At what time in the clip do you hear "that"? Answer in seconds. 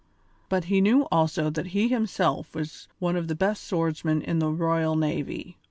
1.51-1.67